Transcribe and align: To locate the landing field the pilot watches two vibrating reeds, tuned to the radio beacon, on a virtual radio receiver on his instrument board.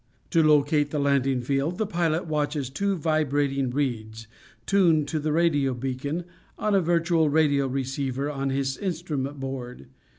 To 0.31 0.41
locate 0.41 0.89
the 0.89 0.97
landing 0.97 1.41
field 1.41 1.77
the 1.77 1.85
pilot 1.85 2.25
watches 2.25 2.71
two 2.71 2.95
vibrating 2.97 3.69
reeds, 3.69 4.25
tuned 4.65 5.07
to 5.09 5.19
the 5.19 5.31
radio 5.31 5.75
beacon, 5.75 6.23
on 6.57 6.73
a 6.73 6.81
virtual 6.81 7.29
radio 7.29 7.67
receiver 7.67 8.27
on 8.27 8.49
his 8.49 8.77
instrument 8.79 9.39
board. 9.39 9.89